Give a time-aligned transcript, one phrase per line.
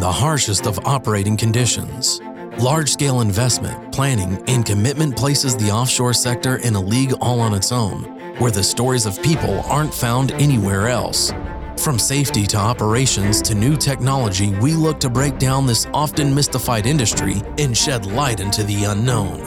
[0.00, 2.20] the harshest of operating conditions.
[2.58, 7.54] Large scale investment, planning, and commitment places the offshore sector in a league all on
[7.54, 8.04] its own,
[8.38, 11.32] where the stories of people aren't found anywhere else.
[11.76, 16.86] From safety to operations to new technology, we look to break down this often mystified
[16.86, 19.46] industry and shed light into the unknown.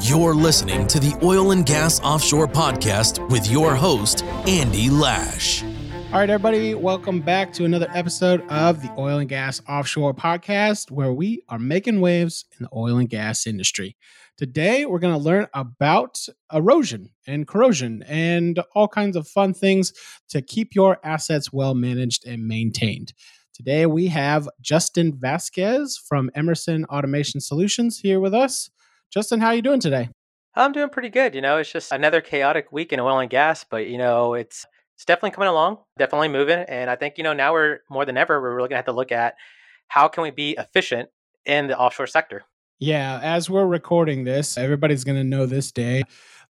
[0.00, 5.62] You're listening to the Oil and Gas Offshore Podcast with your host, Andy Lash.
[6.12, 10.90] All right, everybody, welcome back to another episode of the Oil and Gas Offshore Podcast,
[10.90, 13.96] where we are making waves in the oil and gas industry.
[14.36, 19.92] Today, we're going to learn about erosion and corrosion and all kinds of fun things
[20.30, 23.12] to keep your assets well managed and maintained.
[23.54, 28.68] Today, we have Justin Vasquez from Emerson Automation Solutions here with us.
[29.12, 30.08] Justin, how are you doing today?
[30.56, 31.36] I'm doing pretty good.
[31.36, 34.66] You know, it's just another chaotic week in oil and gas, but you know, it's
[35.00, 36.58] it's definitely coming along, definitely moving.
[36.58, 38.84] And I think, you know, now we're more than ever, we're really going to have
[38.84, 39.34] to look at
[39.88, 41.08] how can we be efficient
[41.46, 42.42] in the offshore sector.
[42.78, 46.02] Yeah, as we're recording this, everybody's going to know this day.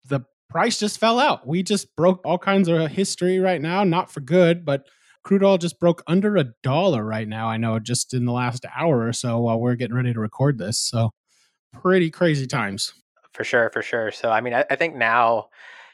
[0.09, 1.47] The price just fell out.
[1.47, 4.87] We just broke all kinds of history right now, not for good, but
[5.25, 7.49] crude oil just broke under a dollar right now.
[7.49, 10.57] I know just in the last hour or so while we're getting ready to record
[10.57, 10.79] this.
[10.79, 11.11] So,
[11.75, 12.95] pretty crazy times.
[13.35, 14.11] For sure, for sure.
[14.11, 15.49] So, I mean, I, I think now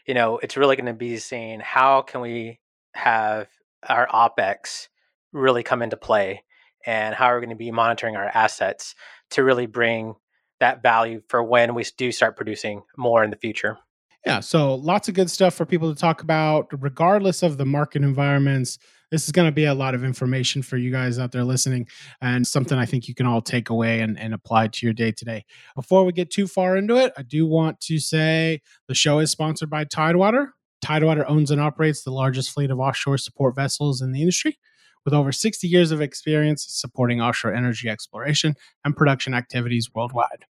[0.06, 2.60] you know, it's really going to be seeing how can we
[2.94, 3.48] have
[3.88, 4.88] our OPEX
[5.32, 6.44] really come into play
[6.86, 8.94] and how are we going to be monitoring our assets
[9.30, 10.14] to really bring
[10.60, 13.78] that value for when we do start producing more in the future.
[14.24, 18.02] Yeah, so lots of good stuff for people to talk about, regardless of the market
[18.02, 18.78] environments,
[19.10, 21.86] this is going to be a lot of information for you guys out there listening
[22.20, 25.12] and something I think you can all take away and, and apply to your day
[25.12, 25.44] today.
[25.74, 29.30] Before we get too far into it, I do want to say the show is
[29.30, 30.54] sponsored by Tidewater.
[30.82, 34.58] Tidewater owns and operates the largest fleet of offshore support vessels in the industry
[35.04, 40.46] with over 60 years of experience supporting offshore energy exploration and production activities worldwide.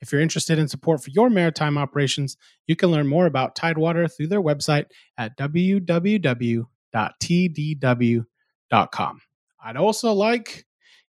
[0.00, 4.08] If you're interested in support for your maritime operations, you can learn more about Tidewater
[4.08, 6.66] through their website at www
[7.20, 9.20] www.tdw.com.
[9.64, 10.66] I'd also like,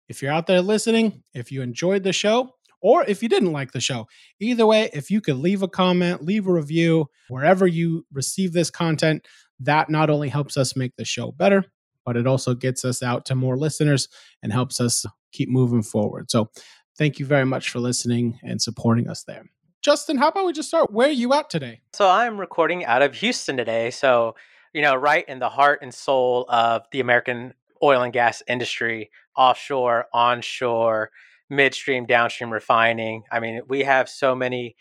[0.09, 2.50] if you're out there listening, if you enjoyed the show,
[2.84, 4.06] or if you didn't like the show.
[4.41, 8.71] Either way, if you could leave a comment, leave a review wherever you receive this
[8.71, 9.27] content,
[9.59, 11.65] that not only helps us make the show better,
[12.05, 14.09] but it also gets us out to more listeners
[14.43, 16.31] and helps us keep moving forward.
[16.31, 16.50] So,
[16.99, 19.47] thank you very much for listening and supporting us there.
[19.81, 20.93] Justin, how about we just start?
[20.93, 21.81] Where are you at today?
[21.94, 23.91] So, I'm recording out of Houston today.
[23.91, 24.34] So,
[24.75, 29.11] you know, right in the heart and soul of the American oil and gas industry,
[29.37, 31.11] offshore, onshore,
[31.49, 33.23] midstream, downstream refining.
[33.31, 34.77] I mean, we have so many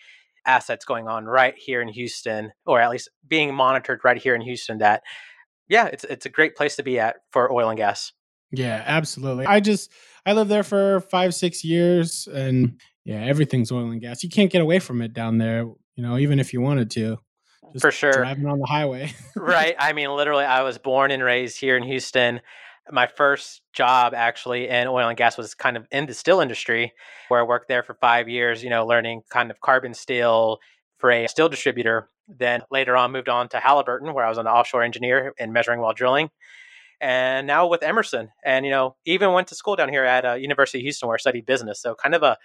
[0.45, 4.41] assets going on right here in Houston, or at least being monitored right here in
[4.41, 5.03] Houston that
[5.69, 8.11] yeah, it's it's a great place to be at for oil and gas.
[8.51, 9.45] Yeah, absolutely.
[9.45, 9.91] I just
[10.25, 14.23] I lived there for five, six years and yeah, everything's oil and gas.
[14.23, 17.17] You can't get away from it down there, you know, even if you wanted to.
[17.79, 18.13] For sure.
[18.13, 19.13] Driving on the highway.
[19.35, 19.75] right.
[19.77, 22.41] I mean, literally, I was born and raised here in Houston.
[22.91, 26.93] My first job actually in oil and gas was kind of in the steel industry,
[27.29, 30.59] where I worked there for five years, you know, learning kind of carbon steel
[30.97, 32.09] for a steel distributor.
[32.27, 35.79] Then later on, moved on to Halliburton, where I was an offshore engineer in measuring
[35.79, 36.29] while drilling.
[37.01, 40.33] And now with Emerson, and you know, even went to school down here at uh,
[40.33, 41.81] University of Houston, where I studied business.
[41.81, 42.37] So kind of a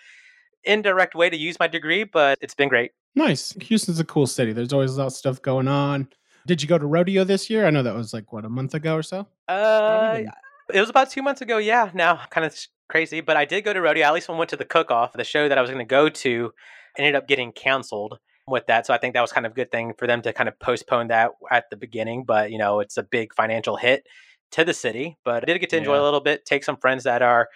[0.64, 2.92] indirect way to use my degree, but it's been great.
[3.14, 3.52] Nice.
[3.62, 4.52] Houston's a cool city.
[4.52, 6.08] There's always a lot of stuff going on.
[6.46, 7.66] Did you go to rodeo this year?
[7.66, 9.26] I know that was like what a month ago or so.
[9.48, 10.22] Uh,
[10.72, 11.58] it was about two months ago.
[11.58, 11.90] Yeah.
[11.94, 12.56] Now kind of
[12.88, 14.06] crazy, but I did go to rodeo.
[14.06, 15.12] At least I went to the cook off.
[15.12, 16.52] The show that I was going to go to
[16.96, 18.86] ended up getting canceled with that.
[18.86, 20.58] So I think that was kind of a good thing for them to kind of
[20.58, 22.24] postpone that at the beginning.
[22.24, 24.06] But you know, it's a big financial hit
[24.52, 25.18] to the city.
[25.24, 26.02] But I did get to enjoy yeah.
[26.02, 26.44] a little bit.
[26.44, 27.48] Take some friends that are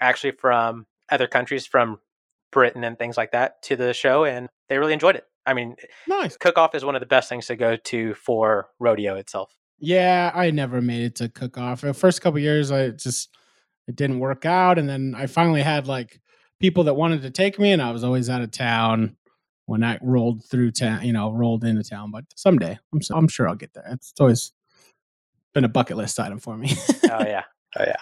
[0.00, 1.98] actually from other countries, from
[2.56, 5.26] Britain and things like that to the show, and they really enjoyed it.
[5.44, 5.76] I mean,
[6.08, 6.38] nice.
[6.38, 9.54] Cook Off is one of the best things to go to for rodeo itself.
[9.78, 11.82] Yeah, I never made it to Cook Off.
[11.82, 13.28] The first couple years, I just
[13.86, 16.18] it didn't work out, and then I finally had like
[16.58, 19.16] people that wanted to take me, and I was always out of town
[19.66, 21.04] when I rolled through town.
[21.04, 22.10] You know, rolled into town.
[22.10, 23.84] But someday, I'm I'm sure I'll get there.
[23.90, 24.52] It's, it's always
[25.52, 26.72] been a bucket list item for me.
[27.10, 27.44] oh yeah,
[27.78, 28.00] oh yeah.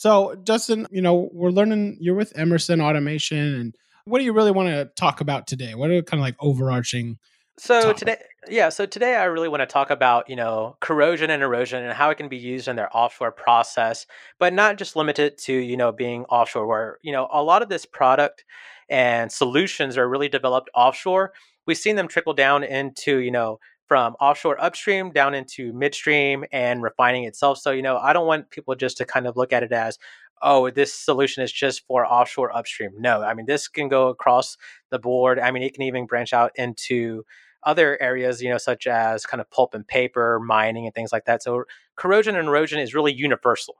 [0.00, 3.74] So, Justin, you know, we're learning you're with Emerson Automation and
[4.06, 5.74] what do you really want to talk about today?
[5.74, 7.18] What are kind of like overarching
[7.58, 7.96] so topic?
[7.98, 8.16] today
[8.48, 11.92] yeah, so today I really want to talk about, you know, corrosion and erosion and
[11.92, 14.06] how it can be used in their offshore process,
[14.38, 17.68] but not just limited to, you know, being offshore where, you know, a lot of
[17.68, 18.46] this product
[18.88, 21.34] and solutions are really developed offshore.
[21.66, 23.58] We've seen them trickle down into, you know,
[23.90, 27.58] from offshore upstream down into midstream and refining itself.
[27.58, 29.98] So, you know, I don't want people just to kind of look at it as,
[30.42, 32.92] oh, this solution is just for offshore upstream.
[33.00, 34.56] No, I mean, this can go across
[34.90, 35.40] the board.
[35.40, 37.24] I mean, it can even branch out into
[37.64, 41.24] other areas, you know, such as kind of pulp and paper, mining, and things like
[41.24, 41.42] that.
[41.42, 41.64] So
[41.96, 43.74] corrosion and erosion is really universal.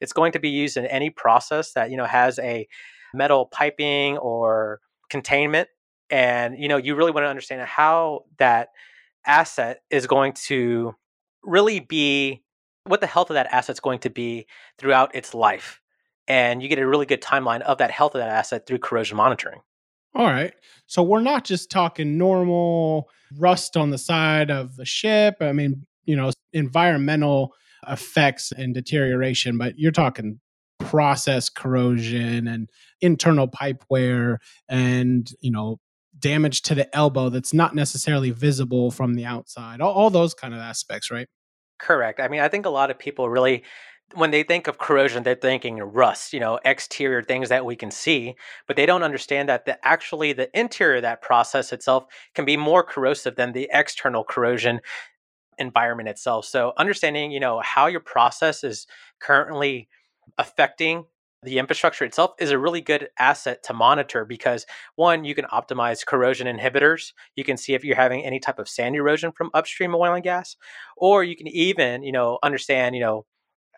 [0.00, 2.68] It's going to be used in any process that, you know, has a
[3.12, 4.78] metal piping or
[5.10, 5.68] containment.
[6.08, 8.68] And, you know, you really want to understand how that
[9.26, 10.94] asset is going to
[11.42, 12.42] really be
[12.84, 14.46] what the health of that asset is going to be
[14.78, 15.80] throughout its life.
[16.28, 19.16] And you get a really good timeline of that health of that asset through corrosion
[19.16, 19.60] monitoring.
[20.14, 20.54] All right.
[20.86, 25.36] So we're not just talking normal rust on the side of the ship.
[25.40, 27.54] I mean, you know, environmental
[27.86, 30.40] effects and deterioration, but you're talking
[30.78, 32.70] process corrosion and
[33.00, 34.38] internal pipe wear
[34.68, 35.78] and, you know,
[36.18, 39.80] damage to the elbow that's not necessarily visible from the outside.
[39.80, 41.28] All, all those kind of aspects, right?
[41.78, 42.20] Correct.
[42.20, 43.64] I mean, I think a lot of people really
[44.14, 47.90] when they think of corrosion, they're thinking rust, you know, exterior things that we can
[47.90, 48.36] see,
[48.66, 52.04] but they don't understand that the actually the interior of that process itself
[52.34, 54.80] can be more corrosive than the external corrosion
[55.58, 56.44] environment itself.
[56.44, 58.86] So understanding, you know, how your process is
[59.20, 59.88] currently
[60.38, 61.04] affecting
[61.46, 64.66] the infrastructure itself is a really good asset to monitor because
[64.96, 67.12] one, you can optimize corrosion inhibitors.
[67.36, 70.24] You can see if you're having any type of sand erosion from upstream oil and
[70.24, 70.56] gas,
[70.96, 73.24] or you can even, you know, understand, you know,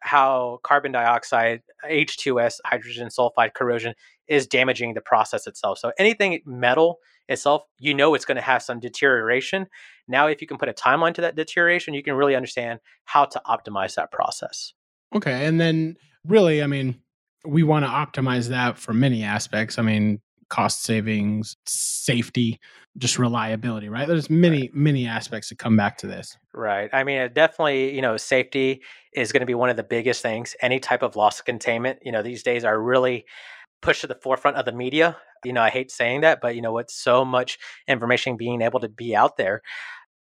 [0.00, 3.94] how carbon dioxide, H2S, hydrogen sulfide corrosion
[4.28, 5.78] is damaging the process itself.
[5.78, 6.98] So anything metal
[7.28, 9.66] itself, you know it's going to have some deterioration.
[10.06, 13.26] Now, if you can put a timeline to that deterioration, you can really understand how
[13.26, 14.72] to optimize that process.
[15.14, 15.44] Okay.
[15.44, 17.00] And then really, I mean,
[17.44, 19.78] we want to optimize that for many aspects.
[19.78, 22.58] I mean, cost savings, safety,
[22.96, 24.08] just reliability, right?
[24.08, 24.74] There's many, right.
[24.74, 26.36] many aspects that come back to this.
[26.54, 26.90] Right.
[26.92, 28.82] I mean, definitely, you know, safety
[29.12, 30.56] is going to be one of the biggest things.
[30.60, 33.26] Any type of loss containment, you know, these days are really
[33.82, 35.16] pushed to the forefront of the media.
[35.44, 38.80] You know, I hate saying that, but you know, with so much information being able
[38.80, 39.62] to be out there,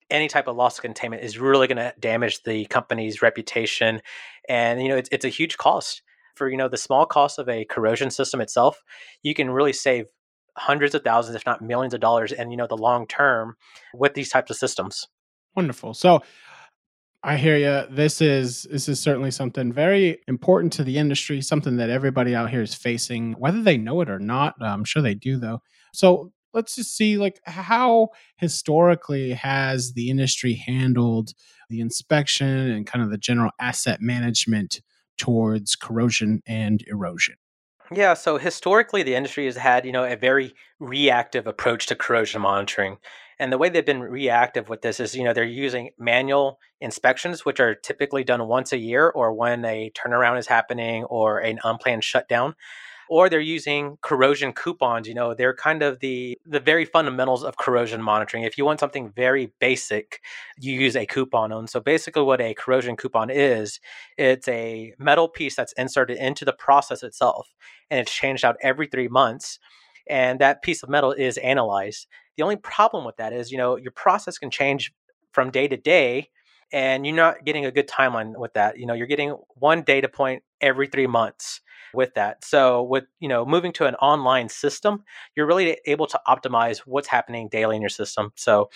[0.09, 4.01] any type of loss containment is really going to damage the company's reputation.
[4.49, 6.01] And, you know, it's, it's a huge cost
[6.37, 8.83] for, you know, the small cost of a corrosion system itself.
[9.23, 10.05] You can really save
[10.57, 13.55] hundreds of thousands, if not millions of dollars, and, you know, the long term
[13.93, 15.07] with these types of systems.
[15.55, 15.93] Wonderful.
[15.93, 16.21] So
[17.23, 17.93] I hear you.
[17.93, 22.51] This is this is certainly something very important to the industry, something that everybody out
[22.51, 24.55] here is facing, whether they know it or not.
[24.61, 25.61] I'm sure they do, though.
[25.93, 31.33] So let's just see, like, how historically has the industry handled
[31.69, 34.81] the inspection and kind of the general asset management
[35.17, 37.35] towards corrosion and erosion?
[37.91, 42.41] Yeah, so historically, the industry has had, you know, a very reactive approach to corrosion
[42.41, 42.97] monitoring.
[43.39, 47.45] And the way they've been reactive with this is, you know, they're using manual inspections,
[47.45, 51.59] which are typically done once a year or when a turnaround is happening or an
[51.63, 52.55] unplanned shutdown
[53.09, 57.57] or they're using corrosion coupons you know they're kind of the the very fundamentals of
[57.57, 58.43] corrosion monitoring.
[58.43, 60.21] If you want something very basic
[60.59, 61.67] you use a coupon on.
[61.67, 63.79] So basically what a corrosion coupon is
[64.17, 67.47] it's a metal piece that's inserted into the process itself
[67.89, 69.59] and it's changed out every 3 months
[70.09, 72.07] and that piece of metal is analyzed.
[72.37, 74.93] The only problem with that is you know your process can change
[75.33, 76.29] from day to day
[76.71, 80.07] and you're not getting a good timeline with that you know you're getting one data
[80.07, 81.61] point every 3 months
[81.93, 82.43] with that.
[82.43, 85.03] So with, you know, moving to an online system,
[85.35, 88.31] you're really able to optimize what's happening daily in your system.
[88.35, 88.69] So,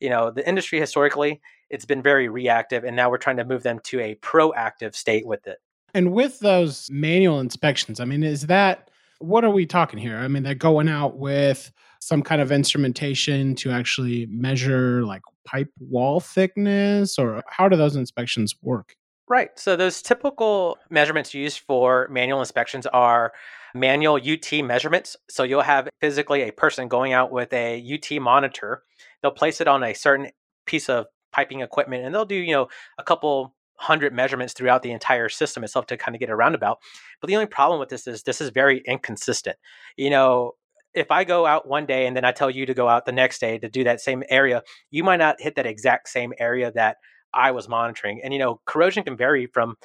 [0.00, 3.62] you know, the industry historically, it's been very reactive and now we're trying to move
[3.62, 5.58] them to a proactive state with it.
[5.94, 10.16] And with those manual inspections, I mean, is that what are we talking here?
[10.16, 15.70] I mean, they're going out with some kind of instrumentation to actually measure like pipe
[15.80, 18.94] wall thickness or how do those inspections work?
[19.28, 19.50] Right.
[19.56, 23.32] So those typical measurements used for manual inspections are
[23.74, 25.16] manual UT measurements.
[25.28, 28.82] So you'll have physically a person going out with a UT monitor.
[29.22, 30.30] They'll place it on a certain
[30.66, 34.90] piece of piping equipment and they'll do, you know, a couple hundred measurements throughout the
[34.92, 36.78] entire system itself to kind of get a roundabout.
[37.20, 39.56] But the only problem with this is this is very inconsistent.
[39.96, 40.52] You know,
[40.94, 43.12] if I go out one day and then I tell you to go out the
[43.12, 46.72] next day to do that same area, you might not hit that exact same area
[46.72, 46.96] that
[47.34, 48.20] I was monitoring.
[48.22, 49.76] And you know, corrosion can vary from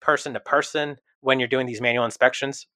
[0.00, 2.66] person to person when you're doing these manual inspections.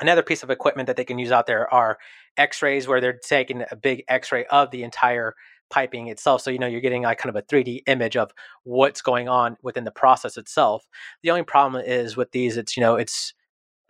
[0.00, 1.98] Another piece of equipment that they can use out there are
[2.36, 5.34] X-rays, where they're taking a big X-ray of the entire
[5.70, 6.40] piping itself.
[6.40, 8.30] So you know you're getting like kind of a 3D image of
[8.64, 10.86] what's going on within the process itself.
[11.22, 13.34] The only problem is with these, it's you know it's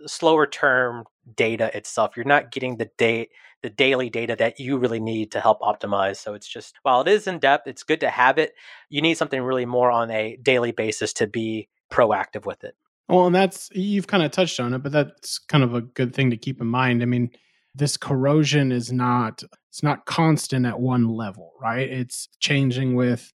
[0.07, 2.17] slower term data itself.
[2.17, 3.31] You're not getting the date
[3.62, 6.17] the daily data that you really need to help optimize.
[6.17, 8.55] So it's just while it is in depth, it's good to have it.
[8.88, 12.76] You need something really more on a daily basis to be proactive with it.
[13.09, 16.14] Well, and that's you've kind of touched on it, but that's kind of a good
[16.14, 17.02] thing to keep in mind.
[17.02, 17.31] I mean,
[17.75, 21.88] this corrosion is not it's not constant at one level, right?
[21.88, 23.33] It's changing with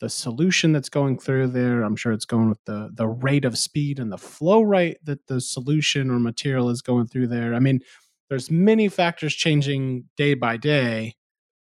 [0.00, 1.82] the solution that's going through there.
[1.82, 5.26] I'm sure it's going with the the rate of speed and the flow rate that
[5.26, 7.54] the solution or material is going through there.
[7.54, 7.80] I mean,
[8.28, 11.14] there's many factors changing day by day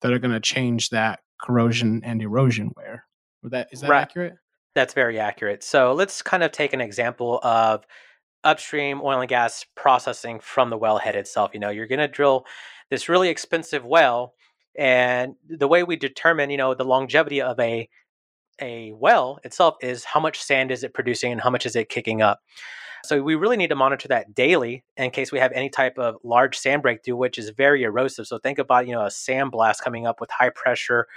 [0.02, 3.06] that are going to change that corrosion and erosion wear.
[3.44, 4.02] That is that right.
[4.02, 4.36] accurate?
[4.76, 5.64] That's very accurate.
[5.64, 7.86] So let's kind of take an example of
[8.44, 11.52] upstream oil and gas processing from the wellhead itself.
[11.54, 12.46] You know, you're going to drill
[12.90, 14.34] this really expensive well,
[14.78, 17.90] and the way we determine, you know, the longevity of a
[18.62, 21.90] a well itself is how much sand is it producing and how much is it
[21.90, 22.42] kicking up.
[23.06, 26.16] So we really need to monitor that daily in case we have any type of
[26.24, 28.28] large sand breakthrough, which is very erosive.
[28.28, 31.08] So think about, you know, a sand blast coming up with high pressure,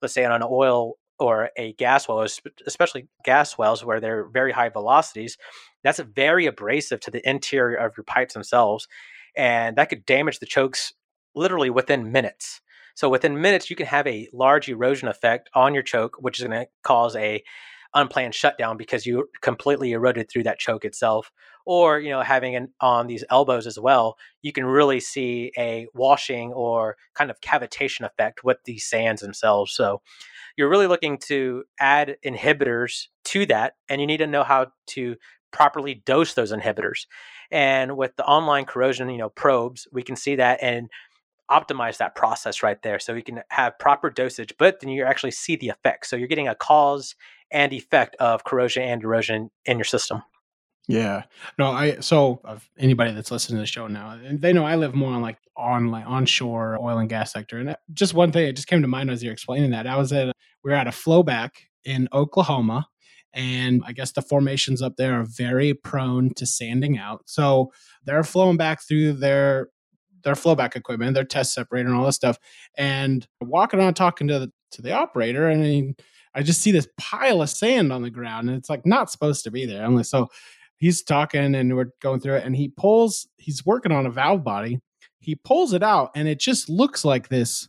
[0.00, 2.26] let's say on an oil or a gas well,
[2.66, 5.36] especially gas wells where they're very high velocities,
[5.82, 8.88] that's very abrasive to the interior of your pipes themselves.
[9.36, 10.94] And that could damage the chokes
[11.34, 12.60] literally within minutes.
[12.94, 16.46] So within minutes, you can have a large erosion effect on your choke, which is
[16.46, 17.42] going to cause a
[17.94, 21.30] unplanned shutdown because you completely eroded through that choke itself.
[21.66, 25.86] Or you know, having it on these elbows as well, you can really see a
[25.94, 29.74] washing or kind of cavitation effect with these sands themselves.
[29.74, 30.02] So
[30.56, 35.16] you're really looking to add inhibitors to that, and you need to know how to
[35.52, 37.06] properly dose those inhibitors.
[37.50, 40.90] And with the online corrosion, you know, probes, we can see that and
[41.50, 45.30] optimize that process right there so you can have proper dosage but then you actually
[45.30, 47.14] see the effects so you're getting a cause
[47.50, 50.22] and effect of corrosion and erosion in your system
[50.88, 51.22] yeah
[51.58, 54.94] no i so of anybody that's listening to the show now they know i live
[54.94, 58.46] more on like on like onshore oil and gas sector and uh, just one thing
[58.48, 60.32] it just came to mind as you're explaining that i was at
[60.62, 61.50] we were at a flowback
[61.84, 62.86] in oklahoma
[63.34, 67.22] and I guess the formations up there are very prone to sanding out.
[67.26, 67.72] So
[68.04, 69.68] they're flowing back through their
[70.24, 72.38] their flowback equipment, their test separator, and all this stuff.
[72.76, 75.64] And walking around talking to the to the operator, and
[76.34, 79.10] I, I just see this pile of sand on the ground, and it's like not
[79.10, 79.84] supposed to be there.
[79.84, 80.28] I'm like, so
[80.76, 83.28] he's talking, and we're going through it, and he pulls.
[83.36, 84.80] He's working on a valve body.
[85.20, 87.68] He pulls it out, and it just looks like this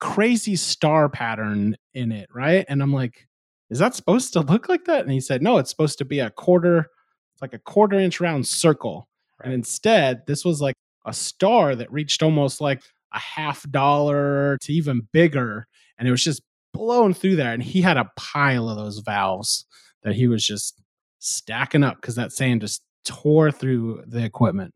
[0.00, 2.64] crazy star pattern in it, right?
[2.68, 3.26] And I'm like,
[3.70, 5.02] is that supposed to look like that?
[5.02, 6.90] And he said, no, it's supposed to be a quarter,
[7.32, 9.08] it's like a quarter inch round circle.
[9.40, 9.46] Right.
[9.46, 12.82] And instead, this was like a star that reached almost like
[13.12, 15.66] a half dollar to even bigger.
[15.98, 16.42] And it was just
[16.72, 17.52] blowing through there.
[17.52, 19.66] And he had a pile of those valves
[20.02, 20.82] that he was just
[21.18, 24.74] stacking up because that sand just tore through the equipment.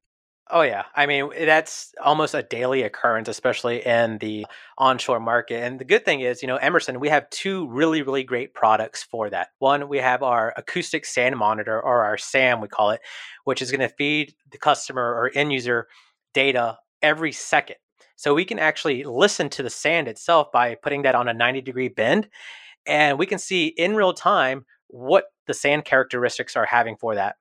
[0.51, 4.47] Oh yeah, I mean that's almost a daily occurrence, especially in the
[4.79, 5.63] onshore market.
[5.63, 9.03] And the good thing is, you know, Emerson, we have two really, really great products
[9.03, 9.49] for that.
[9.59, 13.03] One, we have our acoustic sand monitor, or our SAM, we call it,
[13.45, 15.87] which is going to feed the customer or end user
[16.39, 17.75] data every second.
[18.15, 21.63] So we can actually listen to the sand itself by putting that on a 90
[21.63, 22.29] degree bend.
[22.87, 27.35] And we can see in real time what the sand characteristics are having for that.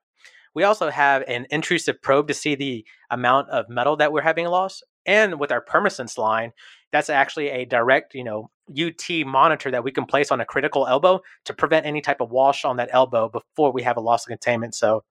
[0.52, 4.48] We also have an intrusive probe to see the amount of metal that we're having
[4.48, 4.82] lost.
[5.06, 6.50] And with our Permasense line,
[6.90, 10.88] that's actually a direct, you know, UT monitor that we can place on a critical
[10.88, 14.26] elbow to prevent any type of wash on that elbow before we have a loss
[14.26, 14.74] of containment.
[14.74, 15.04] So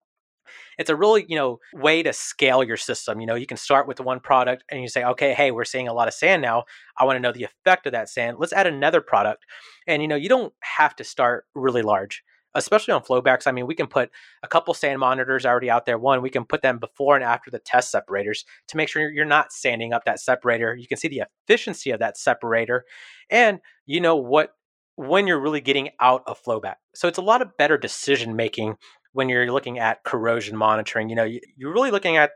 [0.77, 3.87] it's a really you know way to scale your system you know you can start
[3.87, 6.63] with one product and you say okay hey we're seeing a lot of sand now
[6.97, 9.45] i want to know the effect of that sand let's add another product
[9.87, 12.23] and you know you don't have to start really large
[12.57, 13.45] especially on flowbacks.
[13.45, 14.09] I mean, we can put
[14.43, 15.97] a couple sand monitors already out there.
[15.97, 19.25] One, we can put them before and after the test separators to make sure you're
[19.25, 20.75] not sanding up that separator.
[20.75, 22.85] You can see the efficiency of that separator,
[23.29, 24.51] and you know what
[24.95, 26.75] when you're really getting out of flowback.
[26.95, 28.75] So it's a lot of better decision making
[29.17, 31.09] when you're looking at corrosion monitoring.
[31.09, 32.31] You know, you're really looking at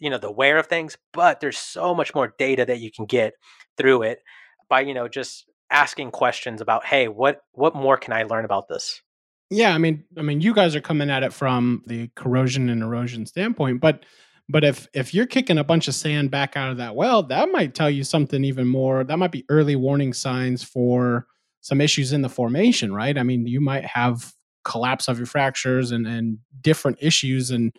[0.00, 3.06] you know the wear of things, but there's so much more data that you can
[3.06, 3.34] get
[3.76, 4.22] through it
[4.68, 8.68] by you know just asking questions about hey what what more can i learn about
[8.68, 9.02] this
[9.50, 12.82] yeah i mean i mean you guys are coming at it from the corrosion and
[12.82, 14.04] erosion standpoint but
[14.48, 17.50] but if if you're kicking a bunch of sand back out of that well that
[17.52, 21.26] might tell you something even more that might be early warning signs for
[21.60, 24.32] some issues in the formation right i mean you might have
[24.68, 27.50] collapse of your fractures and, and different issues.
[27.50, 27.74] And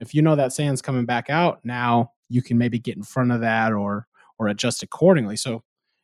[0.00, 3.32] if you know that sand's coming back out, now you can maybe get in front
[3.32, 4.06] of that or
[4.38, 5.36] or adjust accordingly.
[5.36, 5.62] So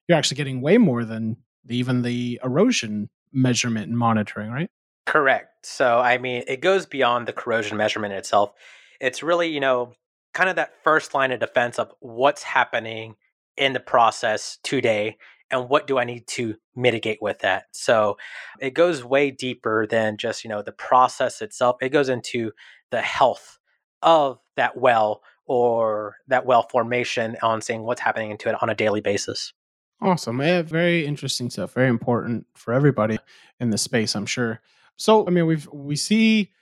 [0.09, 1.37] you're actually getting way more than
[1.69, 4.71] even the erosion measurement and monitoring, right?
[5.07, 5.67] Correct.
[5.67, 8.53] So I mean, it goes beyond the corrosion measurement itself.
[9.01, 9.95] It's really, you know,
[10.33, 13.17] kind of that first line of defense of what's happening
[13.57, 15.17] in the process today
[15.51, 17.65] and what do I need to mitigate with that?
[17.73, 18.17] So
[18.61, 21.77] it goes way deeper than just, you know, the process itself.
[21.81, 22.53] It goes into
[22.91, 23.59] the health
[24.03, 28.75] of that well or that well formation on seeing what's happening into it on a
[28.75, 29.53] daily basis.
[30.01, 30.41] Awesome.
[30.41, 31.75] Yeah, very interesting stuff.
[31.75, 33.19] Very important for everybody
[33.59, 34.61] in the space, I'm sure.
[34.97, 36.53] So, I mean, we've we see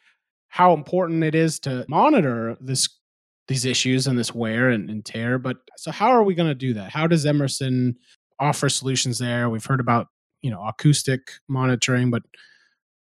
[0.49, 2.88] how important it is to monitor this
[3.47, 5.38] these issues and this wear and, and tear.
[5.38, 6.90] But so how are we going to do that?
[6.90, 7.97] How does Emerson
[8.40, 9.49] offer solutions there?
[9.49, 10.09] We've heard about,
[10.42, 12.23] you know, acoustic monitoring, but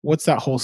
[0.01, 0.61] what's that whole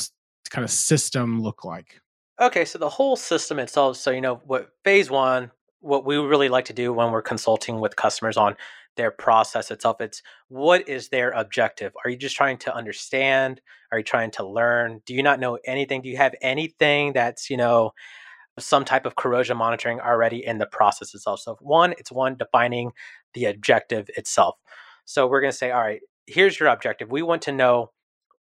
[0.50, 2.01] kind of system look like?
[2.40, 3.98] Okay, so the whole system itself.
[3.98, 7.80] So, you know, what phase one, what we really like to do when we're consulting
[7.80, 8.56] with customers on
[8.98, 11.94] their process itself, it's what is their objective?
[12.04, 13.62] Are you just trying to understand?
[13.92, 15.01] Are you trying to learn?
[15.06, 16.01] Do you not know anything?
[16.01, 17.92] Do you have anything that's, you know,
[18.62, 21.39] some type of corrosion monitoring already in the process itself?
[21.41, 22.91] So, one, it's one defining
[23.34, 24.56] the objective itself.
[25.06, 27.12] So, we're going to say, all right, here's your objective.
[27.12, 27.91] We want to know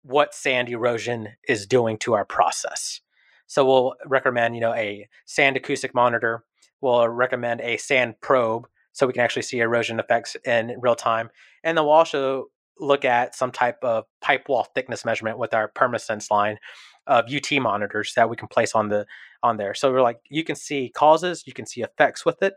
[0.02, 3.00] what sand erosion is doing to our process.
[3.46, 6.44] So we'll recommend, you know, a sand acoustic monitor.
[6.80, 11.30] We'll recommend a sand probe so we can actually see erosion effects in real time.
[11.62, 12.46] And then we'll also
[12.78, 16.58] look at some type of pipe wall thickness measurement with our PermaSense line
[17.06, 19.06] of UT monitors that we can place on the
[19.42, 19.74] on there.
[19.74, 22.54] So we're like, you can see causes, you can see effects with it.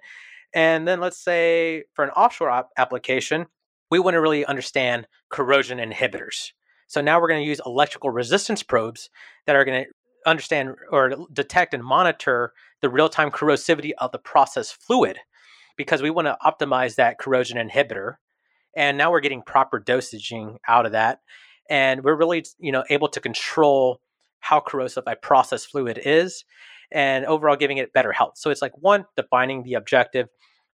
[0.53, 3.47] And then let's say for an offshore op- application,
[3.91, 6.51] we want to really understand corrosion inhibitors.
[6.87, 9.09] So now we're going to use electrical resistance probes
[9.47, 9.89] that are going to
[10.29, 15.17] understand or detect and monitor the real-time corrosivity of the process fluid
[15.77, 18.15] because we want to optimize that corrosion inhibitor
[18.75, 21.19] and now we're getting proper dosaging out of that
[21.69, 23.99] and we're really you know able to control
[24.45, 26.43] how corrosive a process fluid is
[26.91, 30.27] and overall giving it better health so it's like one defining the objective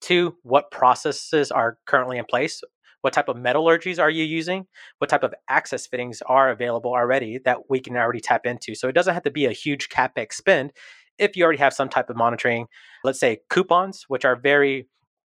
[0.02, 2.62] two what processes are currently in place
[3.02, 4.66] what type of metallurgies are you using?
[4.98, 8.76] What type of access fittings are available already that we can already tap into?
[8.76, 10.74] So it doesn't have to be a huge capex spend
[11.18, 12.68] if you already have some type of monitoring.
[13.04, 14.88] Let's say coupons, which are very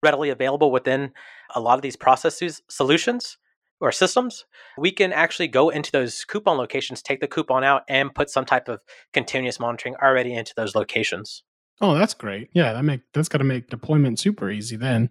[0.03, 1.11] readily available within
[1.53, 3.37] a lot of these processes solutions
[3.81, 4.45] or systems,
[4.77, 8.45] we can actually go into those coupon locations, take the coupon out, and put some
[8.45, 8.79] type of
[9.11, 11.43] continuous monitoring already into those locations.
[11.81, 12.49] Oh, that's great.
[12.53, 15.09] Yeah, that make that's got to make deployment super easy then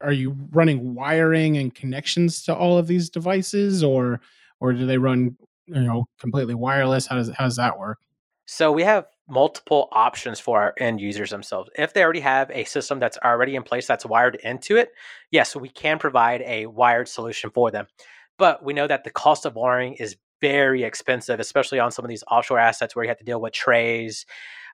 [0.00, 4.20] are you running wiring and connections to all of these devices or
[4.60, 5.36] or do they run
[5.66, 7.98] you know completely wireless how does how does that work
[8.46, 12.64] so we have multiple options for our end users themselves if they already have a
[12.64, 14.90] system that's already in place that's wired into it
[15.30, 17.86] yes we can provide a wired solution for them
[18.38, 22.08] but we know that the cost of wiring is very expensive especially on some of
[22.08, 24.26] these offshore assets where you have to deal with trays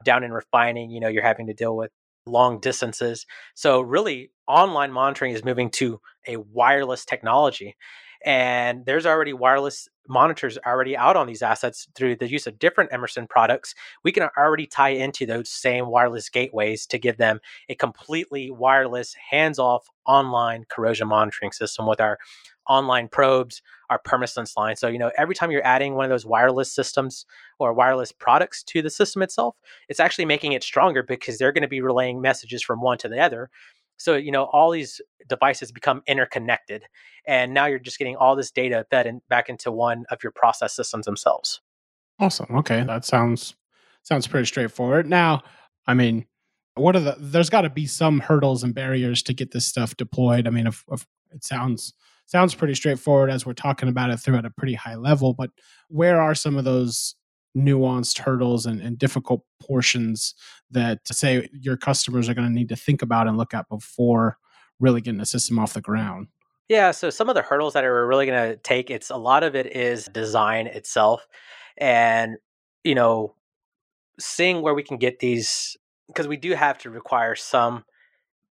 [0.04, 1.92] down in refining you know you're having to deal with
[2.26, 3.26] long distances.
[3.54, 7.76] So, really, online monitoring is moving to a wireless technology.
[8.24, 12.92] And there's already wireless monitors already out on these assets through the use of different
[12.92, 13.74] Emerson products.
[14.04, 19.14] We can already tie into those same wireless gateways to give them a completely wireless,
[19.30, 22.18] hands off online corrosion monitoring system with our
[22.68, 24.76] online probes, our PermaSense line.
[24.76, 27.26] So, you know, every time you're adding one of those wireless systems
[27.59, 29.56] or wireless products to the system itself,
[29.88, 33.09] it's actually making it stronger because they're going to be relaying messages from one to
[33.09, 33.50] the other.
[34.00, 36.84] So, you know, all these devices become interconnected.
[37.26, 40.32] And now you're just getting all this data fed in, back into one of your
[40.32, 41.60] process systems themselves.
[42.18, 42.56] Awesome.
[42.56, 42.82] Okay.
[42.82, 43.54] That sounds
[44.02, 45.06] sounds pretty straightforward.
[45.06, 45.42] Now,
[45.86, 46.24] I mean,
[46.74, 49.94] what are the there's got to be some hurdles and barriers to get this stuff
[49.96, 50.46] deployed.
[50.46, 51.92] I mean, if, if it sounds
[52.24, 55.50] sounds pretty straightforward as we're talking about it through at a pretty high level, but
[55.88, 57.16] where are some of those
[57.56, 60.34] nuanced hurdles and, and difficult portions
[60.70, 64.38] that say your customers are going to need to think about and look at before
[64.78, 66.28] really getting a system off the ground?
[66.68, 69.42] Yeah, so some of the hurdles that are really going to take it's a lot
[69.42, 71.26] of it is design itself
[71.76, 72.36] and
[72.84, 73.34] you know
[74.20, 77.84] seeing where we can get these because we do have to require some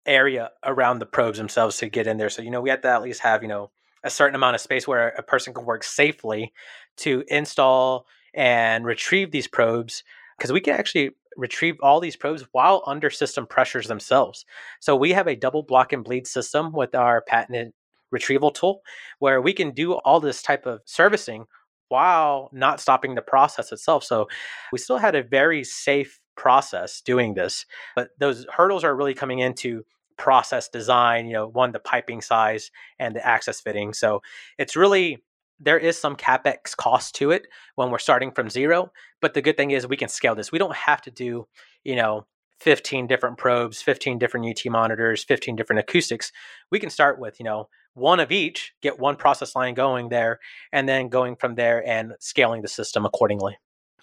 [0.07, 2.31] area around the probes themselves to get in there.
[2.31, 3.71] So, you know, we have to at least have, you know,
[4.05, 6.53] a certain amount of space where a person can work safely
[6.99, 8.07] to install
[8.37, 10.05] and retrieve these probes
[10.37, 14.45] because we can actually retrieve all these probes while under system pressures themselves.
[14.81, 17.73] So we have a double block and bleed system with our patented
[18.11, 18.83] retrieval tool
[19.19, 21.47] where we can do all this type of servicing
[21.89, 24.05] while not stopping the process itself.
[24.05, 24.29] So
[24.73, 29.39] we still had a very safe process doing this, but those hurdles are really coming
[29.39, 29.85] into
[30.17, 33.93] process design, you know, one, the piping size and the access fitting.
[33.93, 34.23] So
[34.59, 35.23] it's really,
[35.59, 38.93] there is some capex cost to it when we're starting from zero.
[39.21, 40.53] But the good thing is we can scale this.
[40.53, 41.47] We don't have to do,
[41.85, 42.27] you know,
[42.61, 46.33] 15 different probes, 15 different UT monitors, 15 different acoustics.
[46.71, 50.39] We can start with, you know, one of each, get one process line going there,
[50.73, 53.59] and then going from there and scaling the system accordingly.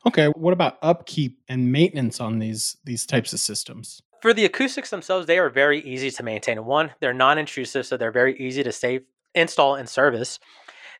[0.05, 4.01] Okay, what about upkeep and maintenance on these these types of systems?
[4.21, 6.65] For the acoustics themselves, they are very easy to maintain.
[6.65, 9.03] One, they're non-intrusive, so they're very easy to save,
[9.35, 10.39] install, and service.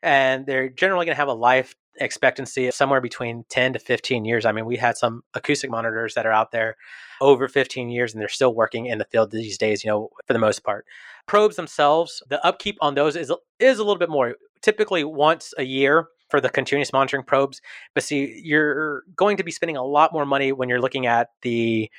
[0.04, 4.24] And they're generally going to have a life expectancy of somewhere between 10 to 15
[4.24, 4.44] years.
[4.44, 6.76] I mean, we had some acoustic monitors that are out there
[7.20, 10.32] over 15 years and they're still working in the field these days, you know, for
[10.32, 10.86] the most part.
[11.26, 15.62] Probes themselves, the upkeep on those is is a little bit more typically once a
[15.62, 17.60] year for the continuous monitoring probes.
[17.94, 21.28] But see, you're going to be spending a lot more money when you're looking at
[21.42, 21.90] the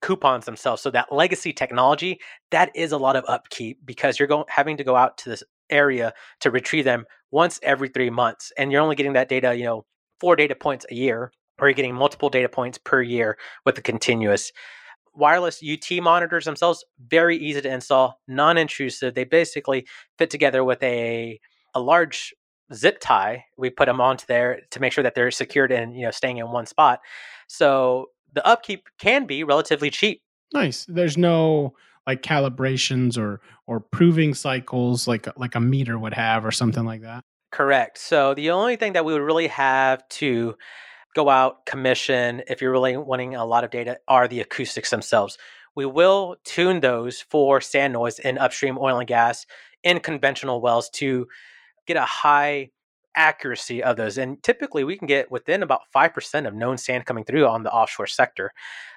[0.00, 0.82] coupons themselves.
[0.82, 4.84] So that legacy technology, that is a lot of upkeep because you're going having to
[4.84, 8.94] go out to this area to retrieve them once every three months, and you're only
[8.94, 9.84] getting that data, you know,
[10.20, 13.82] four data points a year, or you're getting multiple data points per year with the
[13.82, 14.52] continuous.
[15.14, 19.14] Wireless UT monitors themselves very easy to install, non-intrusive.
[19.14, 19.84] They basically
[20.16, 21.40] fit together with a
[21.74, 22.32] a large
[22.72, 23.44] zip tie.
[23.58, 26.38] We put them onto there to make sure that they're secured and you know staying
[26.38, 27.00] in one spot.
[27.48, 30.22] So the upkeep can be relatively cheap.
[30.52, 30.86] Nice.
[30.88, 31.74] There's no
[32.06, 37.02] like calibrations or or proving cycles like like a meter would have or something like
[37.02, 37.24] that.
[37.50, 37.98] Correct.
[37.98, 40.56] So the only thing that we would really have to
[41.14, 45.38] go out commission if you're really wanting a lot of data are the acoustics themselves.
[45.76, 49.46] We will tune those for sand noise in upstream oil and gas
[49.82, 51.28] in conventional wells to
[51.86, 52.70] get a high
[53.16, 54.18] accuracy of those.
[54.18, 57.72] And typically we can get within about 5% of known sand coming through on the
[57.72, 58.50] offshore sector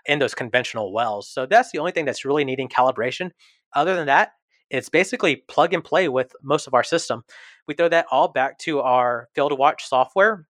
[0.06, 1.30] in those conventional wells.
[1.30, 3.32] So that's the only thing that's really needing calibration.
[3.73, 4.32] Other than that,
[4.69, 7.23] it's basically plug and play with most of our system.
[7.67, 10.47] We throw that all back to our field watch software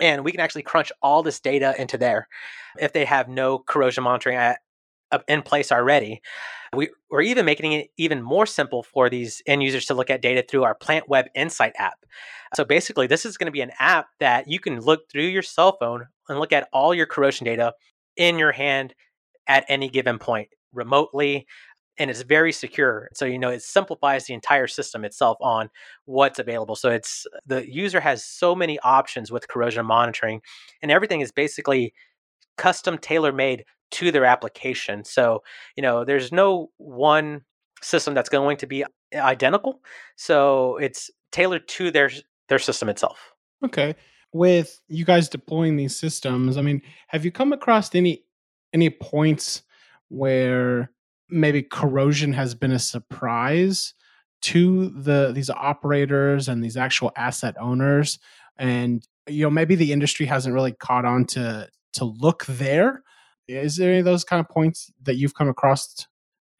[0.00, 2.28] and we can actually crunch all this data into there
[2.78, 4.60] if they have no corrosion monitoring at,
[5.26, 6.20] in place already.
[6.74, 10.20] We, are even making it even more simple for these end users to look at
[10.20, 12.04] data through our Plantweb Insight app.
[12.54, 15.42] So basically, this is going to be an app that you can look through your
[15.42, 17.72] cell phone and look at all your corrosion data
[18.16, 18.94] in your hand
[19.46, 21.46] at any given point remotely.
[21.98, 23.08] And it's very secure.
[23.14, 25.68] So, you know, it simplifies the entire system itself on
[26.04, 26.76] what's available.
[26.76, 30.40] So, it's the user has so many options with corrosion monitoring,
[30.80, 31.92] and everything is basically
[32.56, 35.04] custom tailor made to their application.
[35.04, 35.42] So,
[35.76, 37.42] you know, there's no one
[37.80, 39.80] system that's going to be identical.
[40.16, 42.10] So it's tailored to their
[42.48, 43.32] their system itself.
[43.64, 43.94] Okay.
[44.32, 48.24] With you guys deploying these systems, I mean, have you come across any
[48.72, 49.62] any points
[50.08, 50.90] where
[51.30, 53.94] maybe corrosion has been a surprise
[54.40, 58.18] to the these operators and these actual asset owners
[58.56, 63.02] and you know maybe the industry hasn't really caught on to to look there
[63.48, 66.06] is there any of those kind of points that you've come across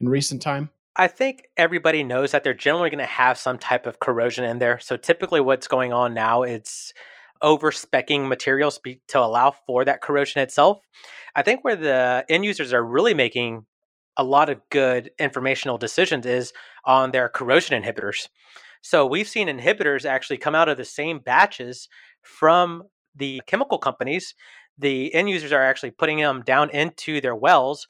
[0.01, 0.69] in recent time?
[0.95, 4.59] I think everybody knows that they're generally going to have some type of corrosion in
[4.59, 4.79] there.
[4.79, 6.93] So typically, what's going on now it's
[7.41, 10.79] over specking materials to allow for that corrosion itself.
[11.35, 13.65] I think where the end users are really making
[14.17, 16.51] a lot of good informational decisions is
[16.83, 18.27] on their corrosion inhibitors.
[18.81, 21.87] So we've seen inhibitors actually come out of the same batches
[22.21, 22.83] from
[23.15, 24.35] the chemical companies
[24.79, 27.87] the end users are actually putting them down into their wells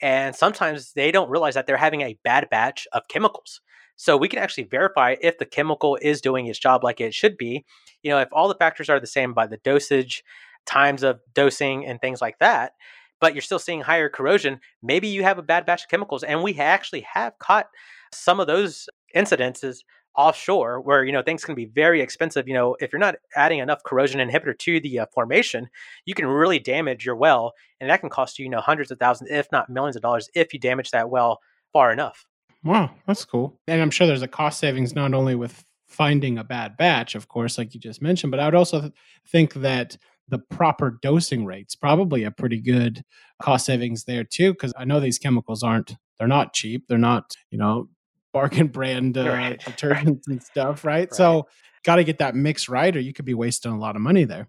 [0.00, 3.60] and sometimes they don't realize that they're having a bad batch of chemicals.
[3.96, 7.36] So we can actually verify if the chemical is doing its job like it should
[7.36, 7.64] be.
[8.02, 10.22] You know if all the factors are the same by the dosage
[10.66, 12.72] times of dosing and things like that
[13.20, 16.42] but you're still seeing higher corrosion maybe you have a bad batch of chemicals and
[16.42, 17.68] we actually have caught
[18.12, 19.78] some of those incidences
[20.18, 23.60] offshore where you know things can be very expensive you know if you're not adding
[23.60, 25.68] enough corrosion inhibitor to the uh, formation
[26.06, 28.98] you can really damage your well and that can cost you you know hundreds of
[28.98, 31.38] thousands if not millions of dollars if you damage that well
[31.72, 32.26] far enough.
[32.64, 33.60] Wow that's cool.
[33.68, 37.28] And i'm sure there's a cost savings not only with finding a bad batch of
[37.28, 38.90] course like you just mentioned but i would also
[39.28, 39.96] think that
[40.28, 43.02] the proper dosing rates probably a pretty good
[43.40, 47.36] cost savings there too because i know these chemicals aren't they're not cheap they're not
[47.50, 47.88] you know
[48.32, 49.60] bargain brand uh, right.
[49.60, 51.08] detergents and stuff, right?
[51.10, 51.14] right.
[51.14, 51.46] So
[51.84, 54.24] got to get that mix right, or you could be wasting a lot of money
[54.24, 54.48] there.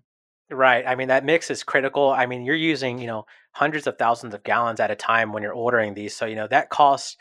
[0.51, 0.83] Right.
[0.85, 2.09] I mean, that mix is critical.
[2.09, 5.43] I mean, you're using, you know, hundreds of thousands of gallons at a time when
[5.43, 6.15] you're ordering these.
[6.15, 7.19] So, you know, that cost,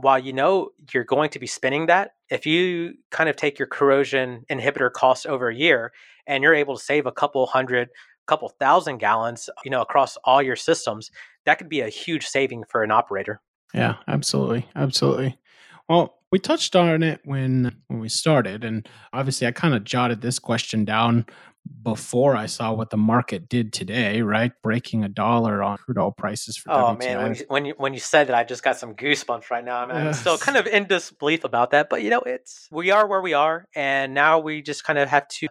[0.00, 3.68] while you know you're going to be spending that, if you kind of take your
[3.68, 5.92] corrosion inhibitor cost over a year
[6.26, 7.90] and you're able to save a couple hundred,
[8.26, 11.10] couple thousand gallons, you know, across all your systems,
[11.44, 13.42] that could be a huge saving for an operator.
[13.74, 14.66] Yeah, absolutely.
[14.74, 15.36] Absolutely.
[15.90, 20.20] Well, we touched on it when when we started, and obviously, I kind of jotted
[20.20, 21.26] this question down
[21.82, 24.22] before I saw what the market did today.
[24.22, 26.70] Right, breaking a dollar on crude oil prices for.
[26.70, 26.98] Oh WTI.
[27.00, 29.64] man, when you, when you when you said that, I just got some goosebumps right
[29.64, 29.78] now.
[29.82, 33.08] I'm, I'm still kind of in disbelief about that, but you know, it's we are
[33.08, 35.48] where we are, and now we just kind of have to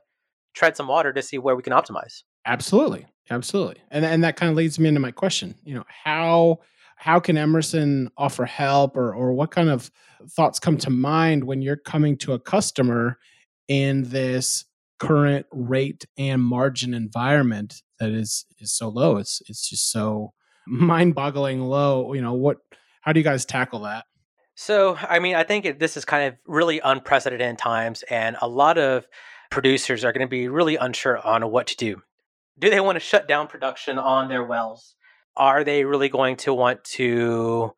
[0.56, 2.23] tread some water to see where we can optimize.
[2.45, 3.08] Absolutely.
[3.30, 3.82] Absolutely.
[3.91, 5.56] And and that kind of leads me into my question.
[5.65, 6.62] You know, how
[7.00, 9.90] how can Emerson offer help or or what kind of
[10.32, 13.18] thoughts come to mind when you're coming to a customer
[13.70, 14.66] in this
[15.00, 19.16] current rate and margin environment that is is so low?
[19.16, 20.34] It's it's just so
[20.68, 22.14] mind-boggling low.
[22.14, 22.58] You know, what
[23.00, 24.04] how do you guys tackle that?
[24.56, 28.48] So, I mean, I think it, this is kind of really unprecedented times, and a
[28.50, 29.08] lot of
[29.50, 32.02] producers are going to be really unsure on what to do.
[32.60, 34.96] Do they want to shut down production on their wells?
[35.38, 37.74] Are they really going to want to,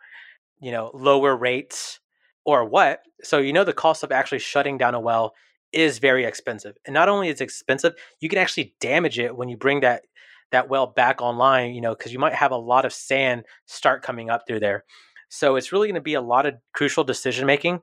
[0.59, 1.99] you know, lower rates
[2.45, 3.01] or what?
[3.23, 5.33] So, you know, the cost of actually shutting down a well
[5.71, 6.75] is very expensive.
[6.85, 10.03] And not only is it expensive, you can actually damage it when you bring that
[10.51, 14.03] that well back online, you know, because you might have a lot of sand start
[14.03, 14.83] coming up through there.
[15.29, 17.79] So it's really going to be a lot of crucial decision making,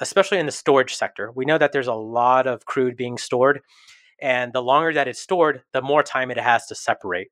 [0.00, 1.30] especially in the storage sector.
[1.34, 3.60] We know that there's a lot of crude being stored,
[4.20, 7.28] and the longer that it's stored, the more time it has to separate.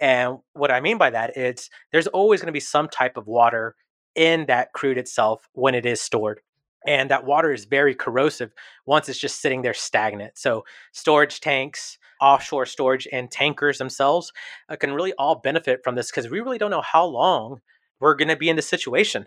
[0.00, 3.26] And what I mean by that is there's always going to be some type of
[3.26, 3.76] water
[4.14, 6.40] in that crude itself when it is stored.
[6.86, 8.52] And that water is very corrosive
[8.86, 10.36] once it's just sitting there stagnant.
[10.36, 14.32] So, storage tanks, offshore storage, and tankers themselves
[14.68, 17.60] uh, can really all benefit from this because we really don't know how long
[18.00, 19.26] we're going to be in this situation.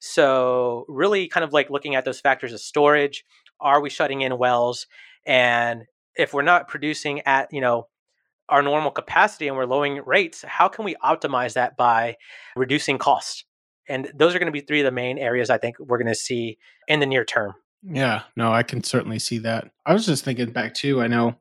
[0.00, 3.24] So, really kind of like looking at those factors of storage.
[3.60, 4.86] Are we shutting in wells?
[5.26, 5.84] And
[6.16, 7.88] if we're not producing at, you know,
[8.48, 12.16] our normal capacity and we're lowering rates, how can we optimize that by
[12.56, 13.44] reducing costs?
[13.88, 16.08] And those are going to be three of the main areas I think we're going
[16.08, 17.54] to see in the near term.
[17.82, 19.70] Yeah, no, I can certainly see that.
[19.84, 21.02] I was just thinking back too.
[21.02, 21.34] I know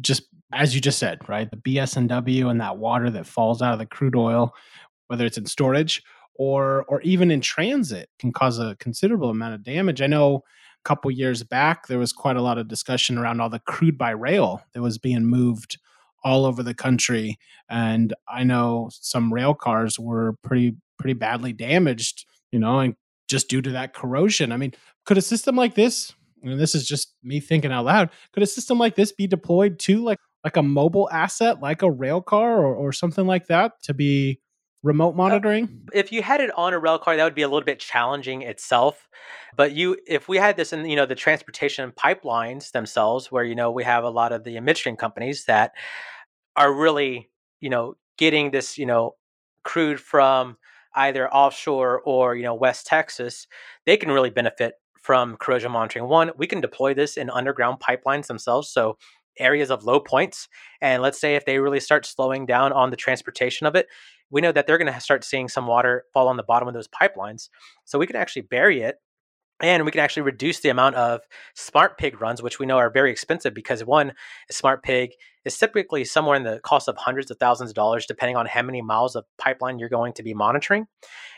[0.00, 0.22] just
[0.52, 1.50] as you just said, right?
[1.50, 4.54] The BS&W and that water that falls out of the crude oil
[5.08, 6.02] whether it's in storage
[6.34, 10.02] or or even in transit can cause a considerable amount of damage.
[10.02, 13.50] I know a couple years back there was quite a lot of discussion around all
[13.50, 15.78] the crude by rail that was being moved
[16.26, 17.38] all over the country
[17.70, 22.96] and I know some rail cars were pretty pretty badly damaged, you know, and
[23.28, 24.50] just due to that corrosion.
[24.50, 26.12] I mean, could a system like this,
[26.42, 29.78] and this is just me thinking out loud, could a system like this be deployed
[29.80, 33.72] to like like a mobile asset like a rail car or, or something like that
[33.84, 34.40] to be
[34.82, 35.64] remote uh, monitoring?
[35.64, 37.78] Uh, if you had it on a rail car, that would be a little bit
[37.78, 39.08] challenging itself.
[39.56, 43.54] But you, if we had this in, you know, the transportation pipelines themselves, where you
[43.54, 45.72] know we have a lot of the midstream companies that
[46.56, 49.16] are really, you know, getting this, you know,
[49.64, 50.56] crude from
[50.94, 53.46] either offshore or you know West Texas,
[53.84, 56.08] they can really benefit from corrosion monitoring.
[56.08, 58.68] One, we can deploy this in underground pipelines themselves.
[58.70, 58.96] So
[59.38, 60.48] areas of low points.
[60.80, 63.86] And let's say if they really start slowing down on the transportation of it,
[64.30, 66.74] we know that they're going to start seeing some water fall on the bottom of
[66.74, 67.48] those pipelines.
[67.84, 68.96] So we can actually bury it
[69.62, 71.20] and we can actually reduce the amount of
[71.54, 74.12] smart pig runs, which we know are very expensive because one,
[74.50, 75.12] smart pig
[75.44, 78.62] is typically somewhere in the cost of hundreds of thousands of dollars, depending on how
[78.62, 80.86] many miles of pipeline you're going to be monitoring.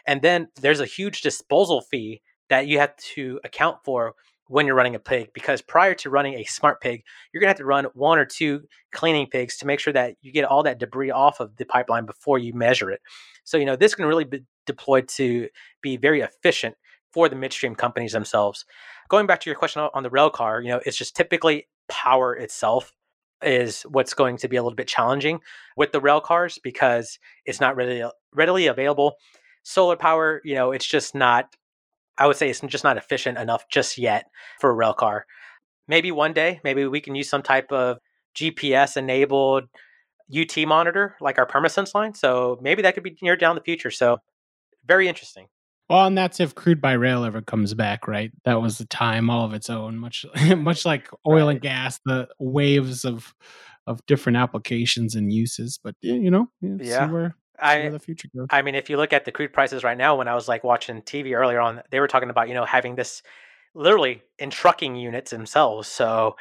[0.06, 4.14] And then there's a huge disposal fee that you have to account for
[4.48, 7.02] when you're running a pig because prior to running a smart pig,
[7.32, 10.14] you're going to have to run one or two cleaning pigs to make sure that
[10.22, 13.00] you get all that debris off of the pipeline before you measure it.
[13.44, 15.48] So, you know, this can really be deployed to
[15.82, 16.74] be very efficient
[17.12, 18.64] for the midstream companies themselves.
[19.08, 22.34] Going back to your question on the rail car, you know, it's just typically power
[22.34, 22.92] itself
[23.42, 25.40] is what's going to be a little bit challenging
[25.76, 28.02] with the rail cars because it's not really
[28.34, 29.14] readily available.
[29.62, 31.54] Solar power, you know, it's just not
[32.18, 34.26] I would say it's just not efficient enough just yet
[34.60, 35.24] for a rail car.
[35.86, 37.98] Maybe one day, maybe we can use some type of
[38.34, 39.64] GPS enabled
[40.36, 42.14] UT monitor like our Permasense line.
[42.14, 43.90] So maybe that could be near down the future.
[43.90, 44.18] So
[44.84, 45.46] very interesting.
[45.88, 48.30] Well, and that's if crude by rail ever comes back, right?
[48.44, 51.52] That was the time all of its own, much much like oil right.
[51.52, 53.34] and gas, the waves of
[53.86, 55.80] of different applications and uses.
[55.82, 58.48] But you know, yeah, where I, the future goes.
[58.50, 60.62] I mean, if you look at the crude prices right now, when I was like
[60.62, 63.22] watching TV earlier on, they were talking about you know having this
[63.74, 65.88] literally in trucking units themselves.
[65.88, 66.36] So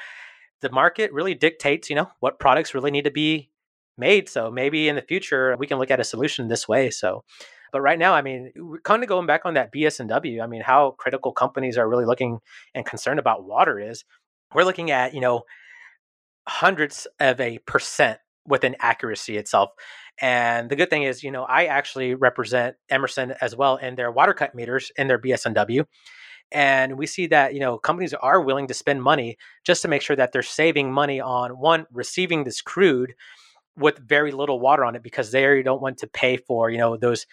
[0.61, 3.49] the market really dictates you know what products really need to be
[3.97, 4.27] made.
[4.27, 6.89] So maybe in the future we can look at a solution this way.
[6.89, 7.23] So.
[7.71, 8.51] But right now, I mean,
[8.83, 12.39] kind of going back on that BS&W, I mean, how critical companies are really looking
[12.73, 14.05] and concerned about water is
[14.53, 15.43] we're looking at, you know,
[16.47, 19.71] hundreds of a percent with an accuracy itself.
[20.19, 24.11] And the good thing is, you know, I actually represent Emerson as well in their
[24.11, 25.83] water cut meters in their BS&W.
[26.51, 30.01] And we see that, you know, companies are willing to spend money just to make
[30.01, 33.13] sure that they're saving money on one, receiving this crude
[33.75, 36.97] with very little water on it because they don't want to pay for, you know,
[36.97, 37.27] those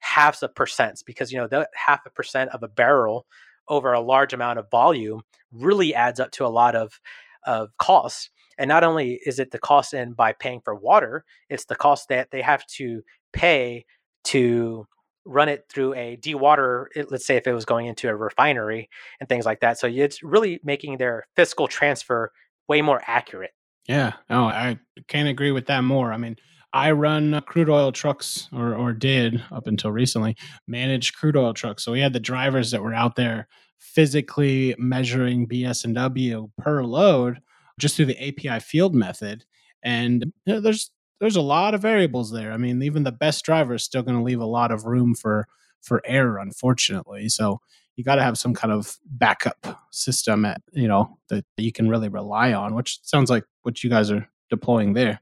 [0.00, 3.26] halves of percents because, you know, that half a percent of a barrel
[3.68, 7.00] over a large amount of volume really adds up to a lot of,
[7.46, 8.30] of costs.
[8.58, 12.08] And not only is it the cost in by paying for water, it's the cost
[12.08, 13.86] that they have to pay
[14.24, 14.86] to
[15.24, 18.88] run it through a dewater let's say if it was going into a refinery
[19.20, 19.78] and things like that.
[19.78, 22.32] So it's really making their fiscal transfer
[22.68, 23.52] way more accurate.
[23.86, 24.14] Yeah.
[24.28, 26.12] No i can't agree with that more.
[26.12, 26.36] I mean
[26.72, 31.84] i run crude oil trucks or, or did up until recently manage crude oil trucks
[31.84, 37.40] so we had the drivers that were out there physically measuring BS&W per load
[37.78, 39.44] just through the api field method
[39.82, 42.50] and you know, there's there's a lot of variables there.
[42.50, 45.14] I mean, even the best driver is still going to leave a lot of room
[45.14, 45.46] for
[45.82, 47.28] for error, unfortunately.
[47.28, 47.60] So
[47.96, 51.88] you got to have some kind of backup system, at, you know, that you can
[51.88, 52.74] really rely on.
[52.74, 55.20] Which sounds like what you guys are deploying there.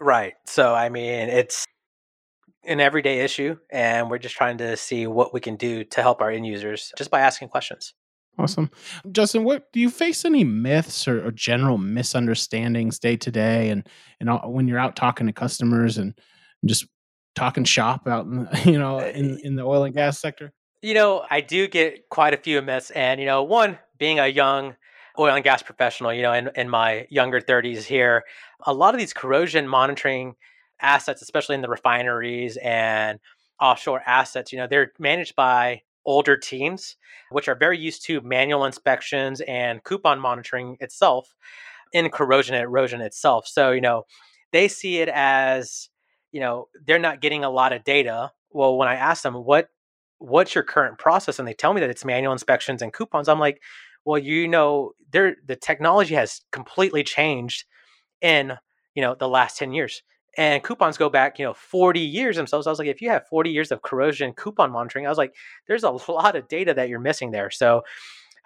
[0.00, 0.34] Right.
[0.46, 1.64] So I mean, it's
[2.64, 6.20] an everyday issue, and we're just trying to see what we can do to help
[6.20, 7.94] our end users just by asking questions.
[8.38, 8.70] Awesome.
[9.10, 13.88] Justin, what do you face any myths or, or general misunderstandings day to day and
[14.20, 16.14] and all, when you're out talking to customers and,
[16.62, 16.86] and just
[17.34, 20.52] talking shop out in, you know in, uh, in the oil and gas sector?
[20.82, 24.28] You know, I do get quite a few myths and you know, one being a
[24.28, 24.76] young
[25.18, 28.24] oil and gas professional, you know, in, in my younger 30s here,
[28.66, 30.34] a lot of these corrosion monitoring
[30.80, 33.18] assets, especially in the refineries and
[33.60, 36.96] offshore assets, you know, they're managed by older teams,
[37.30, 41.34] which are very used to manual inspections and coupon monitoring itself
[41.92, 43.46] in corrosion and erosion itself.
[43.46, 44.04] So, you know,
[44.52, 45.90] they see it as,
[46.32, 48.32] you know, they're not getting a lot of data.
[48.50, 49.68] Well, when I ask them what
[50.18, 53.40] what's your current process and they tell me that it's manual inspections and coupons, I'm
[53.40, 53.62] like,
[54.04, 57.64] well, you know, there the technology has completely changed
[58.20, 58.54] in,
[58.94, 60.02] you know, the last 10 years
[60.38, 62.66] and coupons go back, you know, 40 years themselves.
[62.66, 65.34] I was like, if you have 40 years of corrosion coupon monitoring, I was like,
[65.66, 67.50] there's a lot of data that you're missing there.
[67.50, 67.82] So,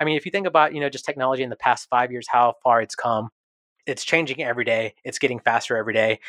[0.01, 2.27] I mean, if you think about, you know, just technology in the past five years,
[2.27, 3.29] how far it's come,
[3.87, 4.95] it's changing every day.
[5.05, 6.21] It's getting faster every day.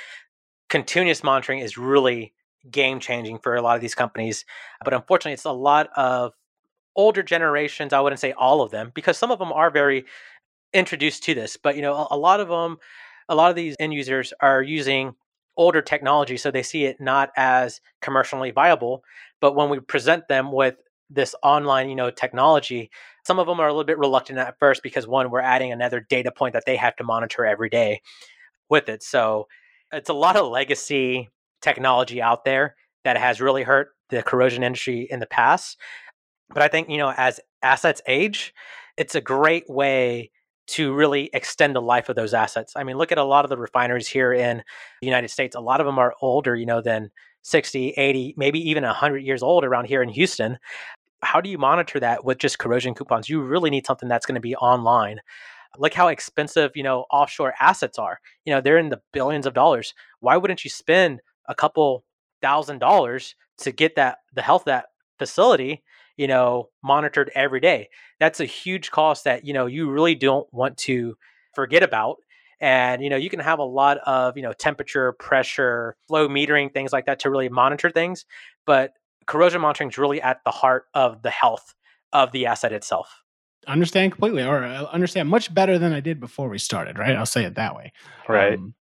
[0.70, 2.34] Continuous monitoring is really
[2.70, 4.46] game changing for a lot of these companies.
[4.84, 6.34] But unfortunately, it's a lot of
[6.96, 7.94] older generations.
[7.94, 10.06] I wouldn't say all of them, because some of them are very
[10.74, 11.58] introduced to this.
[11.58, 12.78] But, you know, a, a lot of them,
[13.30, 15.16] a lot of these end users are using
[15.56, 19.04] older technology, so they see it not as commercially viable.
[19.40, 20.76] But when we present them with
[21.10, 22.90] this online, you know, technology,
[23.26, 26.00] some of them are a little bit reluctant at first because one, we're adding another
[26.00, 28.02] data point that they have to monitor every day
[28.70, 29.04] with it.
[29.04, 29.48] So
[29.92, 31.30] it's a lot of legacy
[31.64, 35.80] technology out there that has really hurt the corrosion industry in the past.
[36.50, 38.54] But I think, you know, as assets age,
[38.98, 40.30] it's a great way
[40.66, 42.74] to really extend the life of those assets.
[42.76, 44.64] I mean, look at a lot of the refineries here in
[45.02, 45.56] the United States.
[45.56, 49.44] A lot of them are older, you know, than 60, 80, maybe even 100 years
[49.44, 50.58] old around here in Houston.
[51.22, 53.30] How do you monitor that with just corrosion coupons?
[53.30, 55.20] You really need something that's going to be online.
[55.78, 58.20] Look how expensive, you know, offshore assets are.
[58.46, 59.94] You know, they're in the billions of dollars.
[60.20, 62.04] Why wouldn't you spend a couple
[62.42, 64.86] thousand dollars to get that the health of that
[65.20, 65.84] facility
[66.18, 67.90] you know, monitored every day.
[68.20, 71.16] That's a huge cost that, you know, you really don't want to
[71.54, 72.18] forget about.
[72.60, 76.72] And, you know, you can have a lot of, you know, temperature, pressure, flow metering,
[76.72, 78.26] things like that to really monitor things.
[78.66, 78.94] But
[79.26, 81.74] corrosion monitoring is really at the heart of the health
[82.14, 83.22] of the asset itself.
[83.68, 87.16] Understand completely, or uh, understand much better than I did before we started, right?
[87.16, 87.94] I'll say it that way.
[88.28, 88.54] Right.
[88.54, 88.76] Um,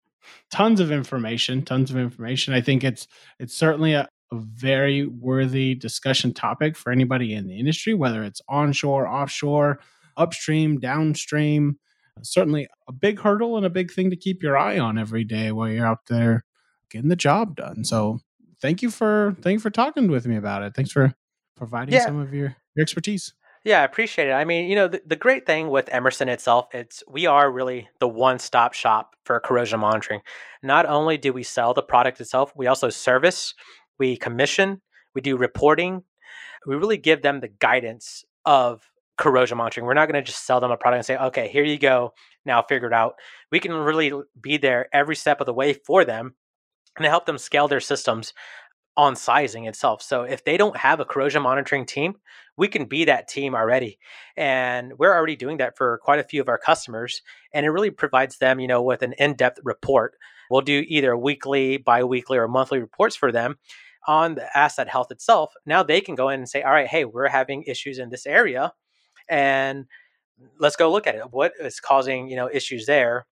[0.50, 2.54] tons of information, tons of information.
[2.54, 3.06] I think it's
[3.38, 8.40] it's certainly a, a very worthy discussion topic for anybody in the industry, whether it's
[8.48, 9.80] onshore, offshore,
[10.16, 11.78] upstream, downstream.
[12.22, 15.50] Certainly a big hurdle and a big thing to keep your eye on every day
[15.50, 16.44] while you're out there
[16.90, 17.84] getting the job done.
[17.84, 18.20] So
[18.60, 20.74] thank you for thank you for talking with me about it.
[20.74, 21.14] Thanks for
[21.56, 22.04] providing yeah.
[22.04, 23.32] some of your, your expertise.
[23.64, 24.32] Yeah, I appreciate it.
[24.32, 27.88] I mean, you know, the, the great thing with Emerson itself, it's we are really
[28.00, 30.20] the one-stop shop for corrosion monitoring.
[30.64, 33.54] Not only do we sell the product itself, we also service
[33.98, 34.80] we commission,
[35.14, 36.02] we do reporting.
[36.66, 39.86] We really give them the guidance of corrosion monitoring.
[39.86, 42.12] We're not going to just sell them a product and say, okay, here you go.
[42.44, 43.14] Now figure it out.
[43.52, 46.34] We can really be there every step of the way for them
[46.96, 48.32] and help them scale their systems
[48.96, 50.02] on sizing itself.
[50.02, 52.16] So if they don't have a corrosion monitoring team,
[52.56, 53.98] we can be that team already.
[54.36, 57.22] And we're already doing that for quite a few of our customers.
[57.54, 60.14] And it really provides them, you know, with an in-depth report.
[60.50, 63.56] We'll do either weekly, bi-weekly, or monthly reports for them
[64.06, 65.54] on the asset health itself.
[65.64, 68.26] Now they can go in and say, all right, hey, we're having issues in this
[68.26, 68.74] area.
[69.30, 69.86] And
[70.58, 71.30] let's go look at it.
[71.30, 73.26] What is causing, you know, issues there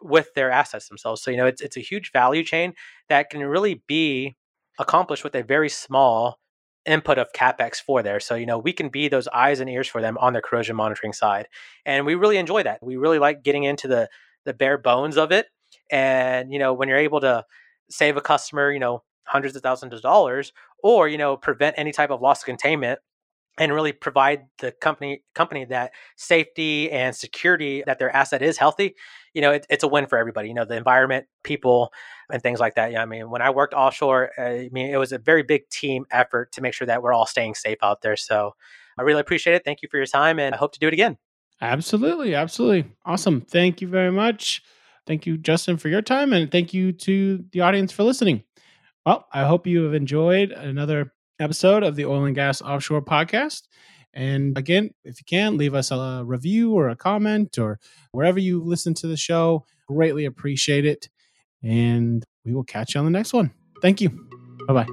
[0.00, 1.22] with their assets themselves?
[1.22, 2.74] So, you know, it's it's a huge value chain
[3.08, 4.36] that can really be
[4.78, 6.38] accomplished with a very small
[6.84, 8.20] input of capex for there.
[8.20, 10.76] So, you know, we can be those eyes and ears for them on their corrosion
[10.76, 11.46] monitoring side.
[11.86, 12.82] And we really enjoy that.
[12.82, 14.08] We really like getting into the
[14.44, 15.46] the bare bones of it.
[15.90, 17.44] And, you know, when you're able to
[17.90, 20.52] save a customer, you know, hundreds of thousands of dollars
[20.82, 22.98] or, you know, prevent any type of loss of containment
[23.58, 28.94] and really provide the company company that safety and security that their asset is healthy
[29.34, 31.92] you know it, it's a win for everybody you know the environment people
[32.30, 35.12] and things like that yeah i mean when i worked offshore i mean it was
[35.12, 38.16] a very big team effort to make sure that we're all staying safe out there
[38.16, 38.52] so
[38.98, 40.94] i really appreciate it thank you for your time and i hope to do it
[40.94, 41.16] again.
[41.60, 44.62] Absolutely absolutely awesome thank you very much
[45.06, 48.42] thank you justin for your time and thank you to the audience for listening.
[49.06, 51.12] Well i hope you have enjoyed another
[51.42, 53.62] episode of the Oil and Gas Offshore Podcast.
[54.14, 57.78] And again, if you can, leave us a review or a comment or
[58.12, 59.64] wherever you listen to the show.
[59.88, 61.08] Greatly appreciate it.
[61.62, 63.52] And we will catch you on the next one.
[63.80, 64.10] Thank you.
[64.68, 64.86] Bye bye.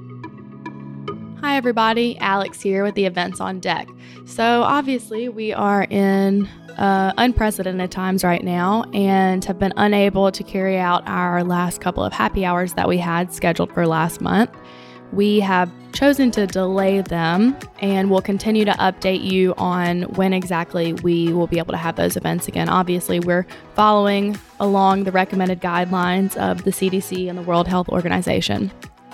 [1.40, 2.18] Hi, everybody.
[2.18, 3.88] Alex here with the events on deck.
[4.26, 6.46] So, obviously, we are in
[6.76, 12.04] uh, unprecedented times right now and have been unable to carry out our last couple
[12.04, 14.50] of happy hours that we had scheduled for last month.
[15.12, 20.92] We have chosen to delay them and we'll continue to update you on when exactly
[20.92, 22.68] we will be able to have those events again.
[22.68, 28.70] Obviously, we're following along the recommended guidelines of the CDC and the World Health Organization.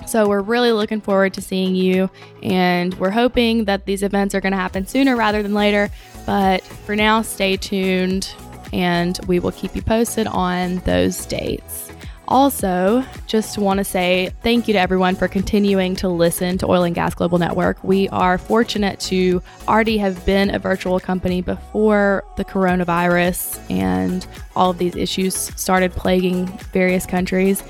[0.06, 2.08] So, we're really looking forward to seeing you,
[2.40, 5.90] and we're hoping that these events are going to happen sooner rather than later.
[6.26, 8.32] But for now, stay tuned,
[8.72, 11.90] and we will keep you posted on those dates.
[12.28, 16.82] Also, just want to say thank you to everyone for continuing to listen to Oil
[16.82, 17.82] and Gas Global Network.
[17.84, 24.70] We are fortunate to already have been a virtual company before the coronavirus and all
[24.70, 27.62] of these issues started plaguing various countries.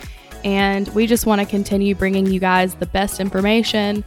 [0.43, 4.05] And we just want to continue bringing you guys the best information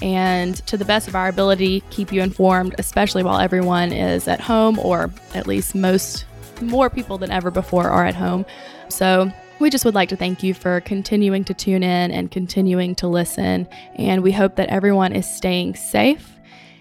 [0.00, 4.40] and to the best of our ability, keep you informed, especially while everyone is at
[4.40, 6.24] home, or at least most
[6.60, 8.44] more people than ever before are at home.
[8.88, 9.32] So,
[9.62, 13.06] we just would like to thank you for continuing to tune in and continuing to
[13.06, 13.68] listen.
[13.94, 16.28] And we hope that everyone is staying safe.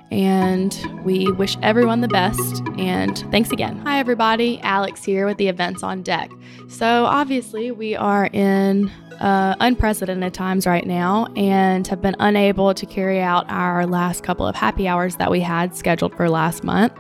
[0.10, 2.64] And we wish everyone the best.
[2.78, 3.78] And thanks again.
[3.86, 4.60] Hi, everybody.
[4.62, 6.32] Alex here with the events on deck.
[6.68, 12.86] So, obviously, we are in uh, unprecedented times right now and have been unable to
[12.88, 16.94] carry out our last couple of happy hours that we had scheduled for last month.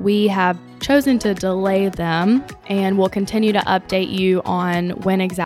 [0.00, 5.36] We have chosen to delay them and we'll continue to update you on when exactly